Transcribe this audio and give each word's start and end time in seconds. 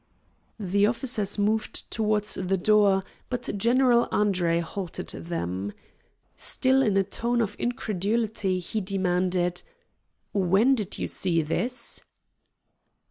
The 0.59 0.87
officers 0.87 1.37
moved 1.37 1.91
toward 1.91 2.23
the 2.23 2.57
door, 2.57 3.03
but 3.29 3.55
General 3.55 4.07
Andre 4.09 4.59
halted 4.59 5.09
them. 5.09 5.71
Still 6.35 6.81
in 6.81 6.97
a 6.97 7.03
tone 7.03 7.39
of 7.39 7.53
incredulity, 7.59 8.57
he 8.57 8.81
demanded: 8.81 9.61
"When 10.33 10.73
did 10.73 10.97
you 10.97 11.05
see 11.05 11.43
this?" 11.43 12.01